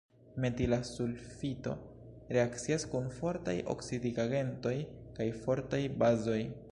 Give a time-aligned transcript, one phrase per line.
[0.43, 1.73] Metila sulfito
[2.37, 4.75] reakcias kun fortaj oksidigagentoj
[5.19, 6.39] kaj fortaj bazoj.